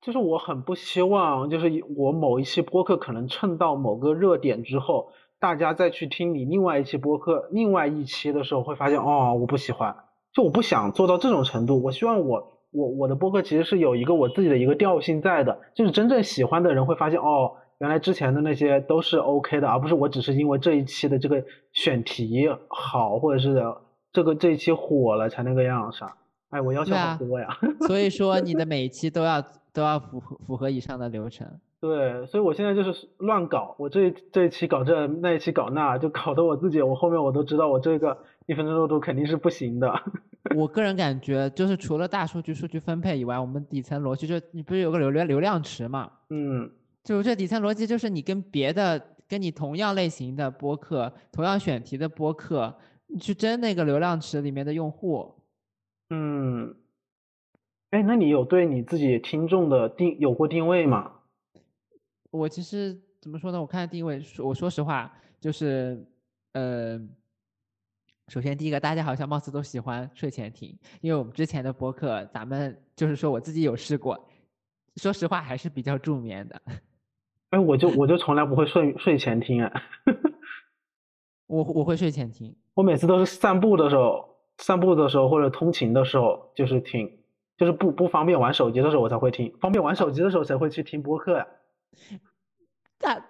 [0.00, 9.96] 就是我很不希望，就是我某一期播客可能蹭到某个热点之后，大家再去听你另外一期播客，另外一期的时候会发现，哦，我不喜欢，
[10.34, 11.82] 就我不想做到这种程度。
[11.82, 17.56] 我希望我我我的播客其实是有一个我自己的一个调性在的，就是真正喜欢的人会发现，哦。
[17.78, 23.60] 原来之前的那些都是 OK 的，而不是我只是因为这一期的这个选题好，或者是
[24.12, 25.98] 这个这一期火了才那个样子。
[26.52, 27.48] 哎，我要求好多呀。
[27.86, 31.48] 所以说你的 每一期都要都要符合符合以上的流程。
[31.80, 39.92] 对，所以我现在就是乱搞，我这这一期搞这，那一期搞那，就搞得我自己，我后面我都知道我这个一分钟热度肯定是不行的。
[40.54, 46.08] 我个人感觉就是除了大数据数据分配以外，我们底层逻辑就你不是有个流量流量池嘛？
[46.30, 46.70] 嗯。
[47.02, 52.72] 就这底层逻辑，就是你跟别的跟你同样类型的播客、同样选题的播客，
[53.08, 55.34] 你去争那个流量池里面的用户。
[56.14, 56.76] 嗯，
[57.88, 61.10] 哎，那你有对你自己听众的定有过定位吗？
[62.30, 63.58] 我其实怎么说呢？
[63.58, 66.06] 我看定位，我说实话，就是
[66.52, 67.00] 呃，
[68.28, 74.28] 首先第一个，大家好像貌似都喜欢睡前听，因为我们之前的播客，咱们就是说我自己有试过，
[74.96, 76.60] 说实话还是比较助眠的。
[77.48, 79.82] 哎，我就我就从来不会睡睡前听啊，
[81.48, 84.31] 我我会睡前听，我每次都是散步的时候，
[84.62, 87.18] 散步的时候或者通勤的时候就是听，
[87.58, 91.46] 就是不不方便玩手机的时候我才会听，方便玩手机的时候才会去听播客呀。
[92.98, 93.22] 但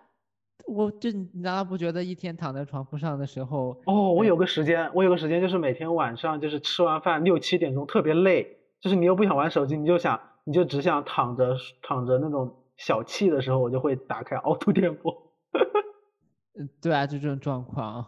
[0.66, 3.80] 我就你难道不觉得一天躺在床铺上的时候？
[3.86, 12.56] 哦，我有个时间，我有个时间就是每天晚上就是吃完饭六七点钟特别累，就是你又不想玩手机，你就想你就只想躺着躺着那种。
[12.78, 15.32] 小憩的时候，我就会打开凹凸电波。
[16.58, 18.04] 嗯，对啊，就这种状况。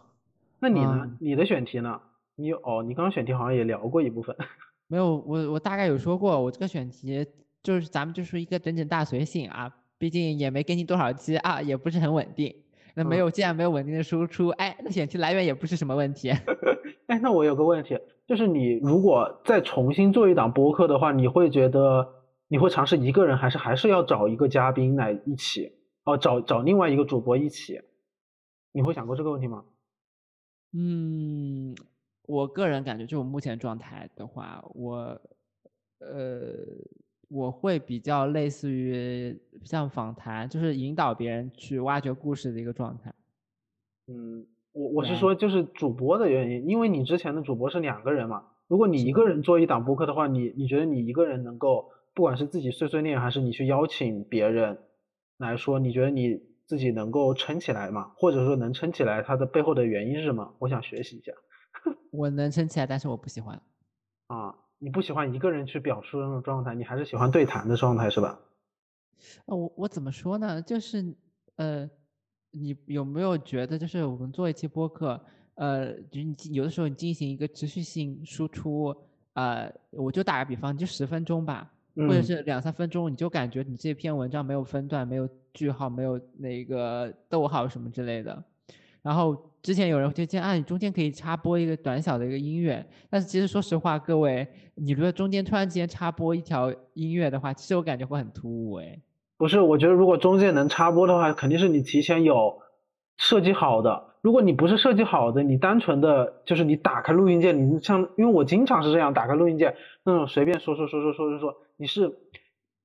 [0.59, 1.17] 那你呢？
[1.21, 2.01] 你的选题呢？
[2.35, 4.35] 你哦，你刚刚选题好像也聊过一部分。
[4.87, 7.25] 没有，我我大概有说过，我这个选题
[7.63, 12.55] 就是咱们就是一个整整大随性啊，毕竟也没更新多少期啊，也不是很稳定。
[12.95, 16.29] 那没有，既然没有稳定的输出，哎，那选题来源也不是什么问题。
[17.07, 22.13] 哎，那我有个问题，就是你如果再重新做一档播客的话，你会觉得？
[22.47, 25.71] 你会尝试一个人，还是还是要找一个嘉宾来一起？
[26.03, 27.81] 哦，找找另外一个主播一起？
[28.71, 29.65] 你会想过这个问题吗？
[30.71, 31.75] 嗯，
[32.27, 35.21] 我个人感觉，就我目前状态的话，我
[35.99, 36.53] 呃，
[37.29, 43.13] 我会比较类似于像访谈，就是引导别人去挖掘故事的一个状态。
[44.07, 48.47] 嗯，我我是说，就是主播的原因，因为你之前的主播是两个人嘛。
[48.67, 51.91] 如果你一个人做一档播客的话，你你觉得你一个人能够？
[52.15, 54.77] 不管是自己碎碎念，还是你去邀请别人
[55.37, 58.13] 来说，你觉得你自己能够撑起来吗？
[58.15, 60.55] 或者说能撑起来，它的背后的原因是什么？
[60.59, 61.33] 我想学习一下。
[62.11, 63.61] 我能撑起来，但是我不喜欢。
[64.27, 68.39] 啊，你不喜欢一个人去表述那种状态，你还是喜欢对谈的状态是吧？
[69.45, 70.61] 呃，我我怎么说呢？
[70.61, 71.15] 就是
[71.55, 71.89] 呃，
[72.51, 75.19] 你有没有觉得，就是我们做一期播客，
[75.55, 78.95] 呃，就你有的时候你进行一个持续性输出，
[79.33, 81.71] 呃，我就打个比方，就十分钟吧。
[81.97, 88.43] 或者是两三分钟，你就感觉你这篇文章没有分段、没有句号、没有那个逗号什么之类的。
[89.01, 92.85] 然后之前有人就建议，啊，你中间可以插播一个短小的一个音乐。
[93.09, 98.99] 但是其实说实话，各位，你如果中间突然之间插播一条音乐的话，其实我感觉会很突兀哎。
[99.37, 102.59] 不是，我觉得如果中间能插播的话，肯定是你提前有
[103.17, 104.13] 设计好的。
[104.21, 112.15] 如果你不是设计好的，你单纯的就是你打开录音键，你像因为我经常是这样打开录音键，那种随便说说说说说说说，你是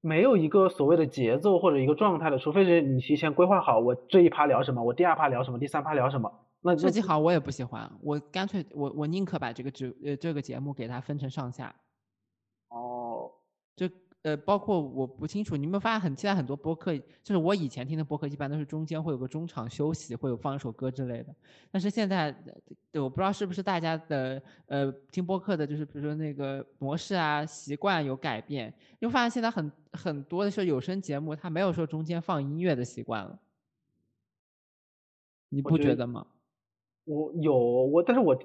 [0.00, 6.32] 没有一个所谓的节奏或者一个状态的，除非是你提前规划好我这一趴聊什么，我第二趴聊什么，第三趴聊什么。
[6.60, 11.74] 那设计好我也不喜欢，我干脆我我宁可把这个节呃这个节目给它分成上下。
[12.68, 13.30] 哦，
[13.76, 13.88] 就。
[14.22, 21.34] 呃，包括我不清楚，你有没有发现很现在很多播客，就是我以前听的播客，一般都是中间会有个中场休息，会有放一首歌之类的。
[21.70, 22.30] 但是现在
[22.92, 33.38] 对，我不知道是不是大家的呃听播客的，就是比如说那个模式啊习惯有改变，因为发现现在很很多的时候有声节目它没有说中间放音乐的习惯了，
[35.48, 36.26] 你不觉得吗？
[37.10, 38.38] 我有我，但是我，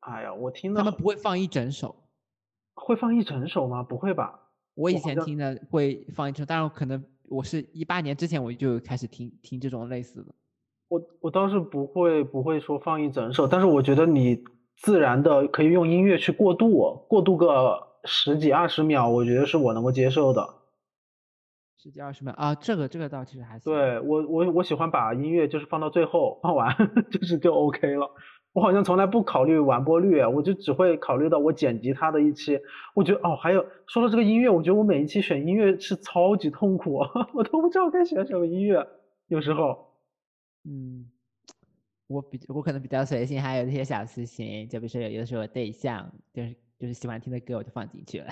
[0.00, 1.96] 哎呀，我听他们不会放一整首，
[2.74, 3.82] 会放一整首吗？
[3.82, 4.38] 不会吧。
[4.74, 10.34] 我以前听的会放一首，当然可能我是一八年之前我就开始听听这种类似的。
[10.88, 14.44] 我我倒是不会不会说放一整首，但是我觉得你
[14.76, 20.46] 自然的可以用音乐去过渡，过渡个十几二十秒，我觉得是我能够接受的。
[21.82, 26.72] 十几二十秒啊，这个这个倒其实还行对我我我喜欢把音乐就是放到最后放完，
[27.10, 28.08] 就是就 OK 了。
[28.52, 32.60] 我好像从来不考虑完播率，我就只会考虑到我剪辑它的一期。
[32.94, 36.98] 我觉得哦，还有说到这个音乐，我觉得我每一期选音乐是超级痛苦，
[37.34, 38.86] 我都不知道该选什么音乐。
[39.26, 39.88] 有时候，
[40.64, 41.10] 嗯，
[42.06, 48.26] 我比我可能比较随性，还有一些小私心，就比如说有的时候对象就是就是喜欢听的歌，我就放进去了。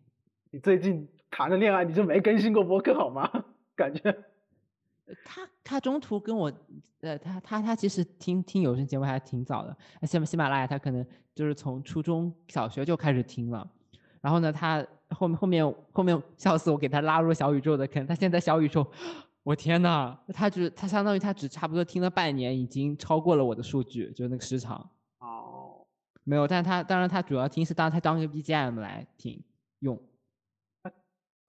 [0.52, 3.30] 你最近谈了恋爱，你就没更新过博客好吗？
[3.76, 4.14] 感觉。
[5.24, 6.52] 他他中途跟我，
[7.00, 13.68] 呃，他他他其实听听有声节目还挺早的，喜喜马拉雅他可能就是从初中小学就开始听了，
[14.20, 18.86] 然后呢，他后面后面后面笑死我，给他拉入小宇宙的坑，他现在小宇宙，
[19.42, 24.88] 我天呐，他只他相当于他只差不多听了半年，已经超过了我的数据，就是那个时长。
[25.18, 25.84] 哦，
[26.22, 29.42] 没有，但是他当然他主要听是当他当一个 BGM 来听
[29.80, 30.00] 用。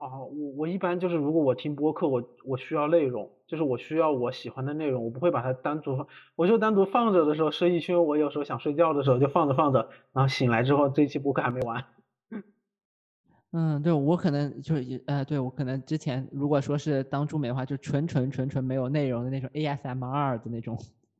[0.02, 11.86] 哦，我我一般就是如果我听播客，我我需要内容，就是我需要我喜欢的内容，我不会把它单独放，我就单独放着的时候设一圈，我有时候想睡觉的时候就放着放着，然后醒来之后这一期播客还没完。
[13.54, 20.76] 嗯，对我可能就是呃，对我可能之前如果说是当助美的话，就纯纯纯纯没有内容的那种 ASMR 的那种，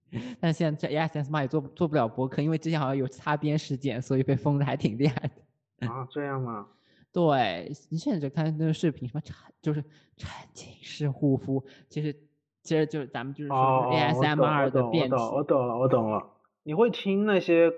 [0.42, 5.30] 但现在这 ASMR 也做做不了播客，因为之前好像有擦边事件，所以被封的还挺厉害
[5.80, 5.88] 的。
[5.88, 6.66] 啊，这样吗？
[7.14, 9.84] 对你现在就看那个视频，什么沉就是
[10.16, 12.16] 沉浸式护肤，其实
[12.64, 15.16] 其实就是咱们就是说 ASMR 的变体。
[15.16, 16.30] 我懂了，我懂了。
[16.64, 17.74] 你会听那些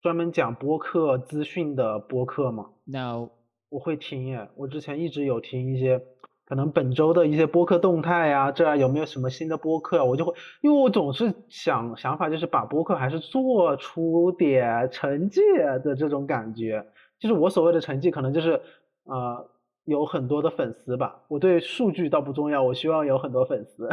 [0.00, 3.30] 专门讲播客资讯的播客吗？No，
[3.68, 4.48] 我会听耶。
[4.56, 6.02] 我之前一直有听一些，
[6.44, 10.04] 可能本周的一些播客动态呀，这有没有什么新的播客？
[10.04, 15.40] 我就会，因为我总是想想法就是把播客还是做出点成绩
[15.82, 16.86] 的这种感觉。
[17.22, 18.60] 就是我所谓的成绩，可能就是
[19.04, 19.48] 呃
[19.84, 21.22] 有很多的粉丝吧。
[21.28, 23.88] 我对数据倒不重要，我希望有很多粉丝。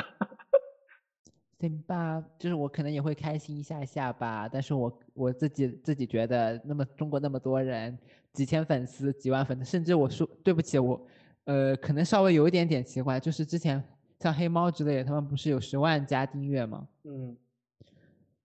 [1.60, 4.50] 行吧，就是我可能也会开心一下下吧。
[4.52, 7.96] 但是我我自己自己觉得，那么中国那么多人，
[8.34, 11.00] 几千粉丝、几万粉丝，甚至我说对不起，我
[11.44, 13.84] 呃可能稍微有一点点奇怪，就是之前
[14.20, 16.88] 像黑猫之类的，他们不是有十万加订阅吗？
[17.04, 17.38] 嗯。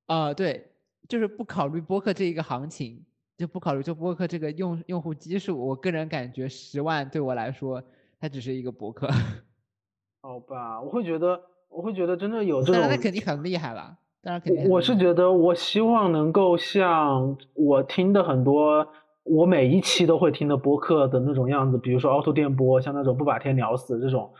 [0.05, 0.68] 啊，对，
[1.09, 3.03] 就是不考虑播客这一个行情。
[3.37, 7.83] 就不考虑做播客这个用用户基数，我个人感觉十万对我来说，
[8.20, 9.09] 它只是一个博客。
[10.23, 13.99] 好吧，我会觉得，我会觉得真的有这种，那肯定很厉害了。
[14.23, 14.68] 当然肯定。
[14.70, 18.87] 我是觉得，我希望能够像我听的很多，
[19.25, 24.33] 我每一期都会听的播客的那种样子，比如说凹凸电波，像那种不把天聊死这种，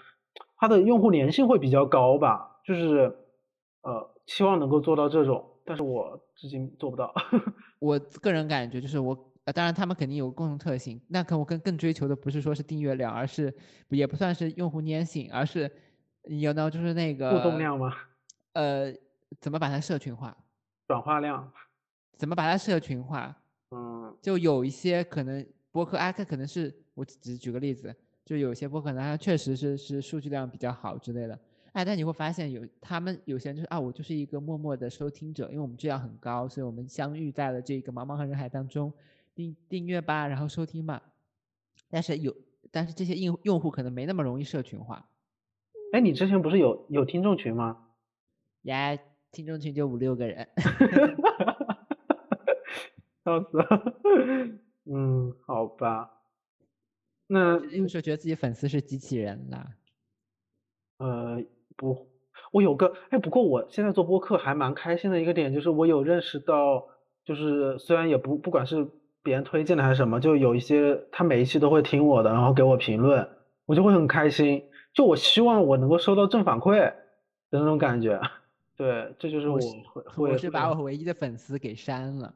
[0.57, 2.61] 它的用户粘性会比较高吧。
[2.65, 3.15] 就是，
[3.83, 5.45] 呃，希望能够做到这种。
[5.65, 7.13] 但是我至今做不到。
[7.81, 11.01] 我个人感觉就是我，呃，当然他们肯定有共同特性。
[11.09, 13.55] 那可我更更追求的不是说是订阅量，而是
[13.89, 15.71] 也不算是用户粘性，而是
[16.25, 17.93] 有呢就是那个互动量吗？
[18.53, 18.93] 呃，
[19.41, 20.37] 怎么把它社群化？
[20.87, 21.51] 转化量？
[22.17, 23.37] 怎么把它社群化？
[23.71, 31.39] 嗯，就有一些可能博客，哎，它可能是我只举个例子，就有些博客呢，它确实是是数据量比较好之类的。
[31.75, 38.93] 哎，但你会发现有他们有些人就是啊，我就是一个默默的收听者，因为我们质量很高，所以我们相遇在了这个茫茫人海当中，
[39.35, 41.03] 订订阅吧，然后收听吧。
[41.91, 42.33] 但是有，
[42.71, 45.09] 但是这些用用户可能没那么容易社群化。
[45.93, 47.89] 哎，你之前不是有有听众群吗？
[48.63, 48.97] 呀，
[49.33, 50.49] 听众群就五六个人。
[53.25, 54.01] 笑死了。
[54.85, 56.21] 嗯，好吧。
[57.27, 59.75] 那有时候觉得自己粉丝是机器人啦。
[60.99, 61.43] 呃，
[61.77, 62.07] 不，
[62.53, 66.87] 我有个，哎，不过我现在做播客还蛮开心的一个点，就是我有认识到，
[67.25, 68.89] 就是虽然也不不管是
[69.23, 73.29] 别人推荐的还是什么，就有一些他每一期都会听我的，然后给我评论，
[73.67, 74.63] 我就会很开心。
[74.93, 76.95] 就我希望我能够收到正反馈的
[77.51, 78.21] 那种感觉。
[78.77, 79.59] 对，这就是我
[80.05, 80.31] 会。
[80.31, 82.35] 我是把我唯一的粉丝给删了。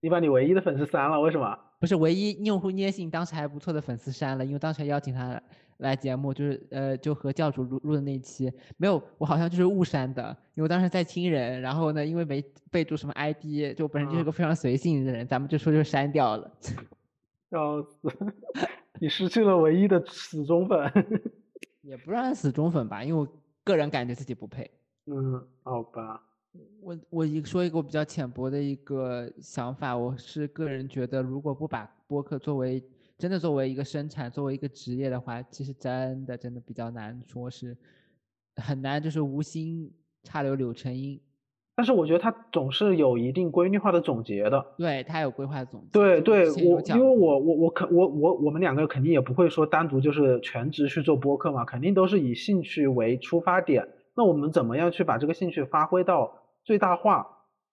[0.00, 1.58] 你把你唯一的粉丝删了，为什么？
[1.80, 5.42] 不是唯一用户粘性当时还不错的粉丝删了，因为当时还邀请他。
[5.80, 16.52] 来节目就是呃，就和教主录录的那一期没有，我好像就是误删的，因为我当时在亲人，然后呢，因为没备注什么 ID，就本身就是个非常随性的人，咱们就说就删掉了。
[17.50, 18.10] 笑死，
[19.00, 20.78] 你失去了唯一的死忠粉。
[21.80, 23.26] 也不算死忠粉吧，因为我
[23.64, 24.70] 个人感觉自己不配。
[25.06, 26.22] 嗯，好吧。
[26.80, 32.82] 我我一说一个我比较浅薄的一个想法，我是个人觉得，如果不把播客作为
[33.16, 37.76] 真的作为一个生产，作为一个职业的话，其实真的真的比较难说是
[38.56, 39.92] 很难，就是无心
[40.24, 41.20] 插柳柳成荫。
[41.76, 44.74] 但是我觉得他总是有一定规律化的总结的。
[44.76, 45.88] 对他有规划总结。
[45.92, 53.86] 对对，我因为我我我肯我我我们两个肯定也不会说单独就是全职去做播客嘛，肯定都是以兴趣为出发点。
[54.20, 57.26] 那我们怎么样去把这个兴趣发挥到最大化？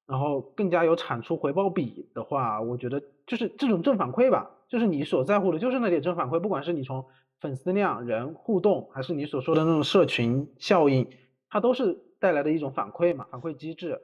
[0.05, 7.03] 然后更加有产出回报比的话，我觉得就是这种正反馈吧，就是你所在乎的就是那点正反馈，不管是你从
[7.41, 11.05] 粉丝量、人互动，还是你所说的那种社群效应，
[11.49, 14.01] 它都是带来的一种反馈嘛，反馈机制。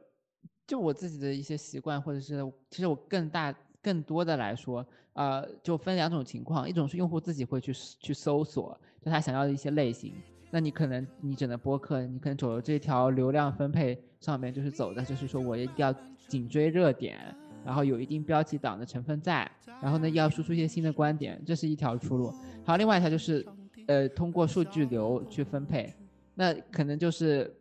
[0.68, 10.14] 就我自己的一些习惯，或者是其实我更大、更多的来说，呃，就分两种情况，一种是用户自己会去去搜索，就他想要的一些类型。
[10.54, 15.92] 那你可能你整个播客，你可能走的这条流量分配上面就是走的，就是说我一定要
[16.28, 17.18] 紧追热点，
[17.66, 19.52] 然后有一定标题党的成分在，
[19.82, 22.32] 然后呢要输出一些新的观点，这是一条出路。
[22.64, 23.44] 还有另外一条就是，
[23.88, 25.92] 呃，通过数据流去分配，
[26.36, 27.52] 那可能就是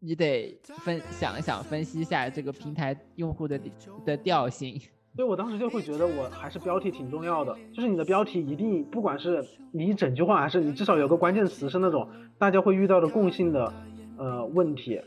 [0.00, 3.60] 你得分想一想，分析一下这个平台用户的
[4.04, 4.82] 的调性。
[5.16, 7.56] 所以我当时就会觉得，我还是标题挺重要的。
[7.74, 12.08] 就是你的标题一定，不管是你一整句话，还是你至少有个关键词是那种
[12.38, 13.72] 大家会遇到的共性的
[14.16, 15.00] 呃问题，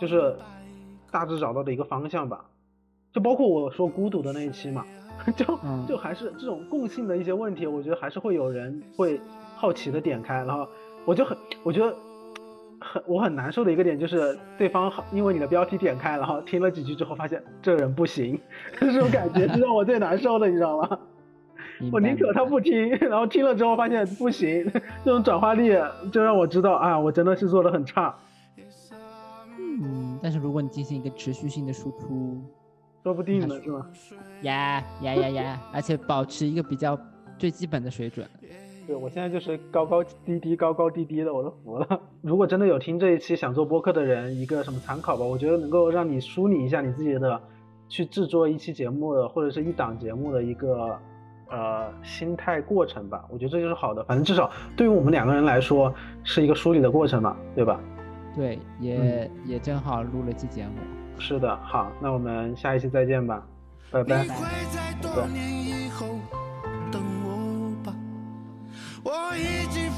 [0.00, 0.36] 就是
[1.10, 2.46] 大致找到的一个方向吧。
[3.12, 4.84] 就包括我说孤独的那一期嘛，
[5.36, 5.44] 就
[5.86, 9.20] 就还是这种共性的一些问题，我觉得还是会有人会
[9.54, 10.66] 好奇的点开，然后
[11.04, 11.94] 我就很我觉得。
[12.80, 18.38] 很我很难受的一个点就是对方因为你的标题点开，然后听了几句之后发现这人不行，
[18.78, 20.98] 这种感觉是让我最难受的，你知道吗？
[21.92, 24.64] 我宁可他不听， 然后听了之后发现不行，
[25.04, 25.78] 这种转化率
[26.10, 28.14] 就让我知道啊，我真的是做的很差。
[29.58, 32.42] 嗯，但是如果你进行一个持续性的输出，
[33.02, 33.86] 说不定呢，是吧？
[34.42, 35.60] 呀呀呀呀！
[35.72, 36.98] 而且保持一个比较
[37.38, 38.26] 最基本的水准。
[38.86, 42.00] 对，我现在就是高高低低，高高低低的，我都服了。
[42.22, 45.24] 如果真的有听这一期想做播客的人，一个什么参考吧？
[45.24, 47.40] 我觉得能够让你梳理一下你自己的
[47.88, 50.96] 去制作一期节目的或者是一档节目的一个
[51.50, 53.24] 呃心态过程吧。
[53.28, 57.80] 我觉得这就是好的，反正至少对于我们两个人来说是一个梳理的过程嘛，对吧？
[58.36, 60.74] 对，也也正好录了期节目。
[61.18, 63.44] 是的，好，那我们下一期再见吧，
[63.90, 64.18] 拜拜。
[64.18, 64.34] 拜拜。
[65.02, 66.45] 我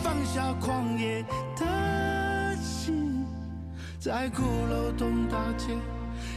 [0.08, 1.22] 放下狂野
[1.54, 3.26] 的心，
[4.00, 5.76] 在鼓楼东大街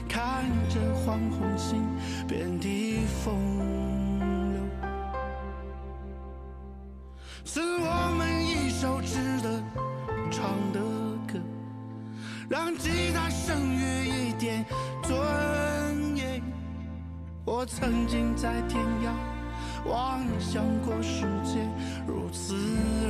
[0.10, 1.82] 看着黄红星
[2.28, 3.34] 遍地风
[4.52, 4.62] 流，
[7.46, 9.64] 是我们一首值得
[10.30, 10.80] 唱的
[11.26, 11.40] 歌，
[12.50, 14.66] 让吉他声乐一点
[15.02, 16.42] 尊严。
[17.46, 19.14] 我曾经在天涯。
[19.84, 21.58] 妄想过世界
[22.06, 23.08] 如此而